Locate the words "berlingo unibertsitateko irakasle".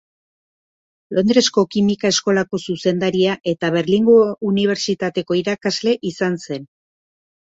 3.77-5.95